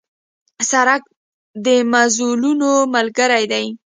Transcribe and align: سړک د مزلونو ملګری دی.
سړک 0.71 1.01
د 1.65 1.67
مزلونو 1.93 2.71
ملګری 2.95 3.43
دی. 3.51 3.65